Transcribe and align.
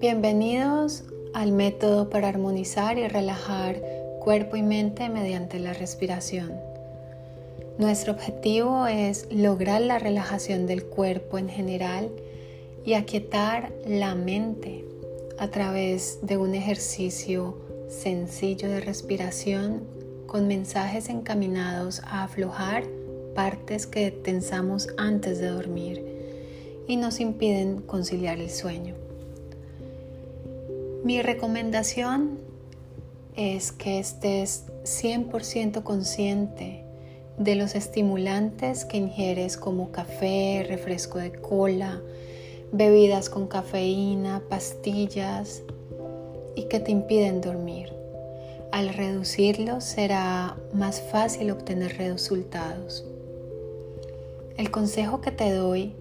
Bienvenidos 0.00 1.02
al 1.34 1.52
método 1.52 2.08
para 2.08 2.28
armonizar 2.28 2.98
y 2.98 3.08
relajar 3.08 3.82
cuerpo 4.20 4.56
y 4.56 4.62
mente 4.62 5.08
mediante 5.08 5.58
la 5.58 5.72
respiración. 5.72 6.52
Nuestro 7.78 8.12
objetivo 8.12 8.86
es 8.86 9.26
lograr 9.32 9.80
la 9.80 9.98
relajación 9.98 10.66
del 10.66 10.84
cuerpo 10.84 11.38
en 11.38 11.48
general 11.48 12.10
y 12.84 12.94
aquietar 12.94 13.72
la 13.86 14.14
mente 14.14 14.84
a 15.38 15.48
través 15.48 16.20
de 16.22 16.36
un 16.36 16.54
ejercicio 16.54 17.56
sencillo 17.88 18.68
de 18.68 18.80
respiración 18.80 19.97
con 20.28 20.46
mensajes 20.46 21.08
encaminados 21.08 22.00
a 22.04 22.22
aflojar 22.22 22.84
partes 23.34 23.88
que 23.88 24.12
tensamos 24.12 24.88
antes 24.96 25.40
de 25.40 25.48
dormir 25.48 26.04
y 26.86 26.96
nos 26.96 27.18
impiden 27.18 27.80
conciliar 27.80 28.38
el 28.38 28.50
sueño. 28.50 28.94
Mi 31.02 31.22
recomendación 31.22 32.38
es 33.36 33.72
que 33.72 33.98
estés 33.98 34.66
100% 34.84 35.82
consciente 35.82 36.84
de 37.38 37.54
los 37.54 37.74
estimulantes 37.74 38.84
que 38.84 38.98
ingieres 38.98 39.56
como 39.56 39.92
café, 39.92 40.64
refresco 40.68 41.18
de 41.18 41.32
cola, 41.32 42.02
bebidas 42.70 43.30
con 43.30 43.46
cafeína, 43.46 44.42
pastillas 44.50 45.62
y 46.54 46.64
que 46.64 46.80
te 46.80 46.90
impiden 46.90 47.40
dormir. 47.40 47.97
Al 48.72 48.94
reducirlos 48.94 49.84
será 49.84 50.56
más 50.72 51.00
fácil 51.00 51.50
obtener 51.50 51.96
resultados. 51.98 53.04
El 54.56 54.70
consejo 54.70 55.20
que 55.20 55.30
te 55.30 55.52
doy 55.52 55.94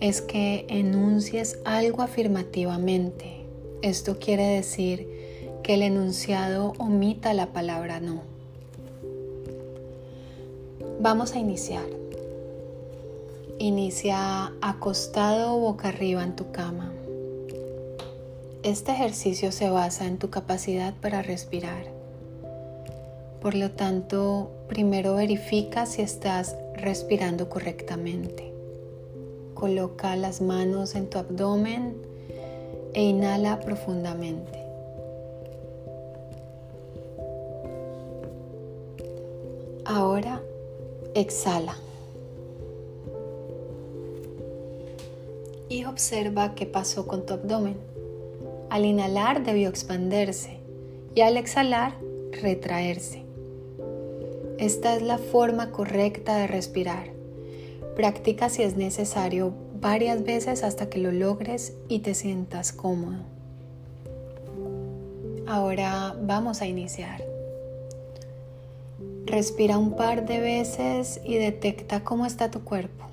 es 0.00 0.20
que 0.22 0.64
enuncies 0.68 1.58
algo 1.64 2.02
afirmativamente 2.02 3.38
esto 3.82 4.18
quiere 4.18 4.44
decir 4.44 5.08
que 5.62 5.74
el 5.74 5.82
enunciado 5.82 6.72
omita 6.78 7.32
la 7.32 7.52
palabra 7.52 8.00
no. 8.00 8.22
Vamos 10.98 11.34
a 11.34 11.38
iniciar. 11.38 11.86
Inicia 13.60 14.52
acostado 14.60 15.58
boca 15.58 15.88
arriba 15.88 16.24
en 16.24 16.34
tu 16.34 16.50
cama. 16.50 16.92
Este 18.64 18.90
ejercicio 18.90 19.52
se 19.52 19.70
basa 19.70 20.06
en 20.06 20.18
tu 20.18 20.28
capacidad 20.28 20.92
para 20.94 21.22
respirar. 21.22 21.97
Por 23.40 23.54
lo 23.54 23.70
tanto, 23.70 24.50
primero 24.66 25.14
verifica 25.14 25.86
si 25.86 26.02
estás 26.02 26.56
respirando 26.74 27.48
correctamente. 27.48 28.52
Coloca 29.54 30.16
las 30.16 30.40
manos 30.40 30.96
en 30.96 31.08
tu 31.08 31.18
abdomen 31.18 31.94
e 32.94 33.04
inhala 33.04 33.60
profundamente. 33.60 34.58
Ahora 39.84 40.42
exhala. 41.14 41.76
Y 45.68 45.84
observa 45.84 46.54
qué 46.56 46.66
pasó 46.66 47.06
con 47.06 47.24
tu 47.24 47.34
abdomen. 47.34 47.76
Al 48.68 48.84
inhalar 48.84 49.44
debió 49.44 49.68
expandirse 49.68 50.58
y 51.14 51.20
al 51.20 51.36
exhalar 51.36 51.94
retraerse. 52.32 53.27
Esta 54.58 54.96
es 54.96 55.02
la 55.02 55.18
forma 55.18 55.70
correcta 55.70 56.36
de 56.36 56.48
respirar. 56.48 57.12
Practica 57.94 58.48
si 58.48 58.64
es 58.64 58.76
necesario 58.76 59.52
varias 59.80 60.24
veces 60.24 60.64
hasta 60.64 60.90
que 60.90 60.98
lo 60.98 61.12
logres 61.12 61.74
y 61.88 62.00
te 62.00 62.12
sientas 62.14 62.72
cómodo. 62.72 63.18
Ahora 65.46 66.16
vamos 66.20 66.60
a 66.60 66.66
iniciar. 66.66 67.22
Respira 69.26 69.78
un 69.78 69.94
par 69.94 70.26
de 70.26 70.40
veces 70.40 71.20
y 71.24 71.36
detecta 71.36 72.02
cómo 72.02 72.26
está 72.26 72.50
tu 72.50 72.64
cuerpo. 72.64 73.04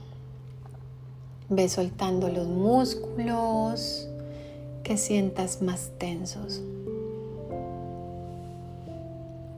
Ve 1.50 1.70
soltando 1.70 2.28
los 2.30 2.48
músculos 2.48 4.10
que 4.82 4.98
sientas 4.98 5.62
más 5.62 5.92
tensos. 6.00 6.64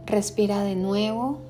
Respira 0.06 0.64
de 0.64 0.76
nuevo 0.76 1.47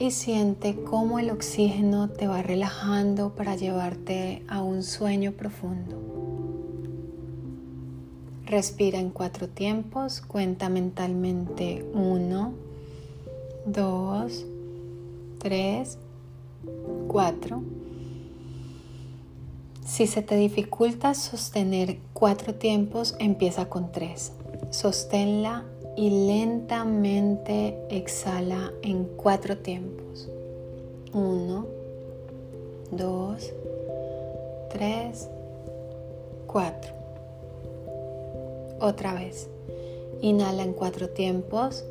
y 0.00 0.12
siente 0.12 0.82
cómo 0.82 1.18
el 1.18 1.30
oxígeno 1.30 2.08
te 2.08 2.26
va 2.26 2.40
relajando 2.40 3.34
para 3.36 3.54
llevarte 3.54 4.42
a 4.48 4.62
un 4.62 4.82
sueño 4.82 5.32
profundo. 5.32 6.00
Respira 8.46 8.98
en 8.98 9.10
cuatro 9.10 9.46
tiempos, 9.46 10.22
cuenta 10.22 10.70
mentalmente 10.70 11.86
uno, 11.92 12.54
dos, 13.66 14.46
tres, 15.38 15.98
cuatro. 17.06 17.62
Si 19.84 20.06
se 20.06 20.22
te 20.22 20.36
dificulta 20.36 21.12
sostener 21.12 21.98
cuatro 22.14 22.54
tiempos, 22.54 23.16
empieza 23.18 23.68
con 23.68 23.92
tres. 23.92 24.32
Sosténla 24.70 25.66
y 26.00 26.08
lentamente 26.08 27.76
exhala 27.90 28.72
en 28.80 29.04
cuatro 29.04 29.58
tiempos. 29.58 30.30
Uno, 31.12 31.66
dos, 32.90 33.52
tres, 34.70 35.28
cuatro. 36.46 36.94
Otra 38.80 39.12
vez. 39.12 39.50
Inhala 40.22 40.62
en 40.62 40.72
cuatro 40.72 41.10
tiempos. 41.10 41.84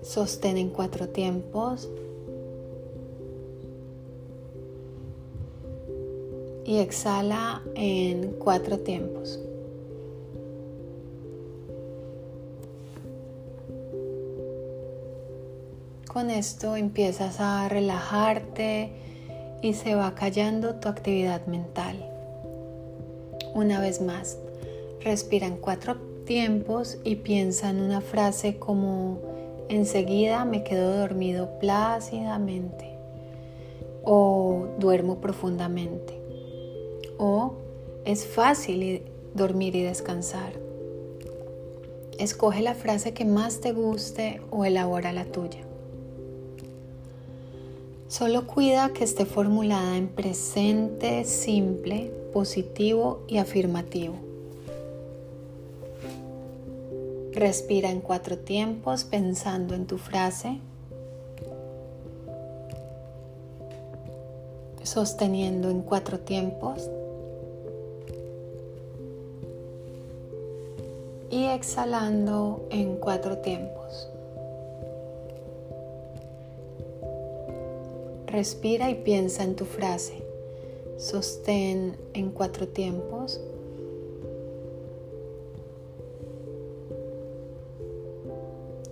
Sostén 0.00 0.58
en 0.58 0.70
cuatro 0.70 1.08
tiempos. 1.08 1.88
Y 6.68 6.80
exhala 6.80 7.62
en 7.76 8.32
cuatro 8.32 8.80
tiempos. 8.80 9.40
Con 16.12 16.28
esto 16.28 16.76
empiezas 16.76 17.40
a 17.40 17.66
relajarte 17.70 18.92
y 19.62 19.72
se 19.72 19.94
va 19.94 20.14
callando 20.14 20.74
tu 20.74 20.90
actividad 20.90 21.46
mental. 21.46 22.04
Una 23.54 23.80
vez 23.80 24.02
más, 24.02 24.36
respira 25.00 25.46
en 25.46 25.56
cuatro 25.56 25.96
tiempos 26.26 26.98
y 27.02 27.16
piensa 27.16 27.70
en 27.70 27.80
una 27.80 28.02
frase 28.02 28.58
como 28.58 29.20
enseguida 29.70 30.44
me 30.44 30.64
quedo 30.64 30.98
dormido 30.98 31.58
plácidamente 31.60 32.98
o 34.04 34.66
duermo 34.78 35.16
profundamente 35.22 36.17
o 37.18 37.54
es 38.04 38.26
fácil 38.26 39.02
dormir 39.34 39.76
y 39.76 39.82
descansar. 39.82 40.52
Escoge 42.18 42.62
la 42.62 42.74
frase 42.74 43.12
que 43.12 43.24
más 43.24 43.60
te 43.60 43.72
guste 43.72 44.40
o 44.50 44.64
elabora 44.64 45.12
la 45.12 45.24
tuya. 45.24 45.60
Solo 48.08 48.46
cuida 48.46 48.92
que 48.94 49.04
esté 49.04 49.26
formulada 49.26 49.96
en 49.96 50.08
presente 50.08 51.24
simple, 51.24 52.10
positivo 52.32 53.20
y 53.28 53.36
afirmativo. 53.36 54.14
Respira 57.32 57.90
en 57.90 58.00
cuatro 58.00 58.38
tiempos 58.38 59.04
pensando 59.04 59.74
en 59.74 59.86
tu 59.86 59.98
frase, 59.98 60.58
sosteniendo 64.82 65.70
en 65.70 65.82
cuatro 65.82 66.18
tiempos 66.18 66.88
exhalando 71.54 72.66
en 72.70 72.96
cuatro 72.96 73.38
tiempos. 73.38 74.08
Respira 78.26 78.90
y 78.90 78.94
piensa 78.96 79.42
en 79.42 79.56
tu 79.56 79.64
frase. 79.64 80.22
Sostén 80.98 81.96
en 82.12 82.30
cuatro 82.30 82.68
tiempos. 82.68 83.40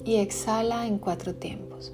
Y 0.04 0.16
exhala 0.16 0.86
en 0.86 0.98
cuatro 0.98 1.34
tiempos. 1.34 1.92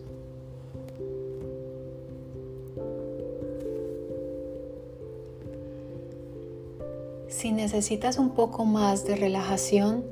Si 7.29 7.51
necesitas 7.51 8.19
un 8.19 8.31
poco 8.31 8.65
más 8.65 9.05
de 9.05 9.17
relajación, 9.17 10.05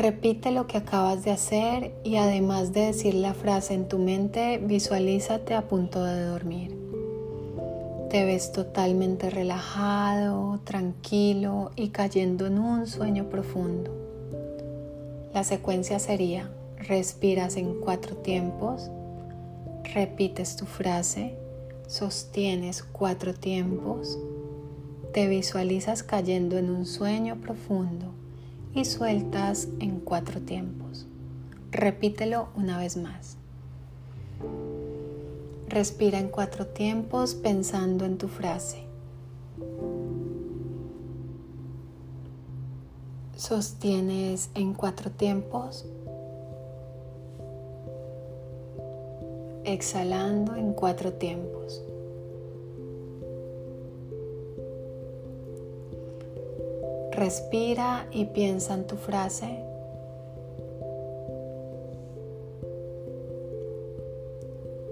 Repite 0.00 0.50
lo 0.50 0.66
que 0.66 0.78
acabas 0.78 1.24
de 1.24 1.30
hacer 1.30 1.92
y 2.04 2.16
además 2.16 2.72
de 2.72 2.86
decir 2.86 3.12
la 3.12 3.34
frase 3.34 3.74
en 3.74 3.86
tu 3.86 3.98
mente, 3.98 4.56
visualízate 4.56 5.52
a 5.52 5.68
punto 5.68 6.02
de 6.02 6.24
dormir. 6.24 6.74
Te 8.08 8.24
ves 8.24 8.50
totalmente 8.50 9.28
relajado, 9.28 10.58
tranquilo 10.64 11.72
y 11.76 11.90
cayendo 11.90 12.46
en 12.46 12.58
un 12.58 12.86
sueño 12.86 13.28
profundo. 13.28 13.94
La 15.34 15.44
secuencia 15.44 15.98
sería, 15.98 16.50
respiras 16.78 17.58
en 17.58 17.78
cuatro 17.78 18.16
tiempos, 18.16 18.90
repites 19.92 20.56
tu 20.56 20.64
frase, 20.64 21.34
sostienes 21.88 22.82
cuatro 22.84 23.34
tiempos, 23.34 24.18
te 25.12 25.28
visualizas 25.28 26.02
cayendo 26.02 26.56
en 26.56 26.70
un 26.70 26.86
sueño 26.86 27.36
profundo 27.42 28.14
y 28.74 28.84
sueltas 28.84 29.68
en 29.80 30.00
cuatro 30.00 30.40
tiempos. 30.40 31.06
Repítelo 31.70 32.48
una 32.56 32.78
vez 32.78 32.96
más. 32.96 33.36
Respira 35.68 36.18
en 36.18 36.28
cuatro 36.28 36.66
tiempos 36.66 37.34
pensando 37.34 38.04
en 38.04 38.18
tu 38.18 38.28
frase. 38.28 38.84
Sostienes 43.36 44.50
en 44.54 44.74
cuatro 44.74 45.10
tiempos. 45.10 45.86
Exhalando 49.64 50.56
en 50.56 50.72
cuatro 50.72 51.12
tiempos. 51.12 51.82
Respira 57.20 58.06
y 58.12 58.24
piensa 58.24 58.72
en 58.72 58.86
tu 58.86 58.96
frase. 58.96 59.62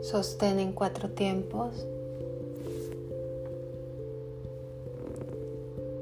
Sostén 0.03 0.59
en 0.61 0.73
cuatro 0.73 1.09
tiempos. 1.09 1.87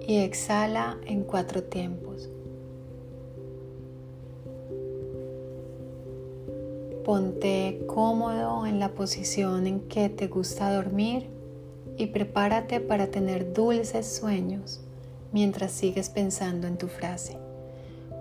Y 0.05 0.17
exhala 0.17 0.99
en 1.06 1.23
cuatro 1.23 1.62
tiempos. 1.62 2.28
Ponte 7.05 7.84
cómodo 7.87 8.67
en 8.67 8.81
la 8.81 8.94
posición 8.94 9.69
en 9.69 9.78
que 9.82 10.08
te 10.08 10.26
gusta 10.26 10.75
dormir 10.75 11.28
y 11.96 12.06
prepárate 12.06 12.81
para 12.81 13.12
tener 13.12 13.52
dulces 13.52 14.08
sueños 14.08 14.81
mientras 15.37 15.71
sigues 15.71 16.09
pensando 16.09 16.67
en 16.67 16.79
tu 16.79 16.88
frase. 16.88 17.37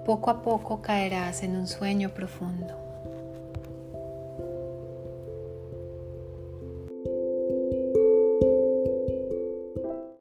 Poco 0.06 0.30
a 0.30 0.42
poco 0.42 0.82
caerás 0.82 1.44
en 1.44 1.56
un 1.56 1.66
sueño 1.66 2.14
profundo. 2.14 2.85